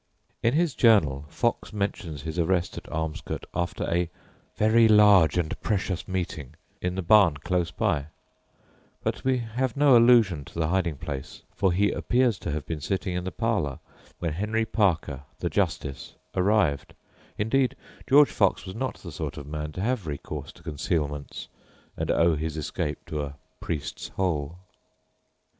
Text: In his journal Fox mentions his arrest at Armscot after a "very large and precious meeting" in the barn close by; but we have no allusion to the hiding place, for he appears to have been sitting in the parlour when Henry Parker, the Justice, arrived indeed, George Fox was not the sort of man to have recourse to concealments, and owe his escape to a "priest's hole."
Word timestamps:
In 0.41 0.55
his 0.55 0.73
journal 0.73 1.27
Fox 1.29 1.71
mentions 1.71 2.23
his 2.23 2.39
arrest 2.39 2.75
at 2.75 2.91
Armscot 2.91 3.45
after 3.53 3.83
a 3.83 4.09
"very 4.57 4.87
large 4.87 5.37
and 5.37 5.55
precious 5.61 6.07
meeting" 6.07 6.55
in 6.81 6.95
the 6.95 7.03
barn 7.03 7.37
close 7.37 7.69
by; 7.69 8.07
but 9.03 9.23
we 9.23 9.37
have 9.37 9.77
no 9.77 9.95
allusion 9.95 10.43
to 10.45 10.55
the 10.57 10.69
hiding 10.69 10.95
place, 10.97 11.43
for 11.55 11.71
he 11.71 11.91
appears 11.91 12.39
to 12.39 12.49
have 12.51 12.65
been 12.65 12.81
sitting 12.81 13.13
in 13.15 13.25
the 13.25 13.31
parlour 13.31 13.77
when 14.17 14.33
Henry 14.33 14.65
Parker, 14.65 15.21
the 15.37 15.51
Justice, 15.51 16.15
arrived 16.35 16.95
indeed, 17.37 17.75
George 18.09 18.31
Fox 18.31 18.65
was 18.65 18.73
not 18.73 18.95
the 18.95 19.11
sort 19.11 19.37
of 19.37 19.45
man 19.45 19.71
to 19.73 19.81
have 19.81 20.07
recourse 20.07 20.51
to 20.53 20.63
concealments, 20.63 21.47
and 21.95 22.09
owe 22.09 22.33
his 22.35 22.57
escape 22.57 23.05
to 23.05 23.21
a 23.21 23.35
"priest's 23.59 24.07
hole." 24.07 24.57